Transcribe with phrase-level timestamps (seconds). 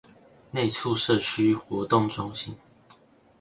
[0.49, 2.55] 內厝社區活動中心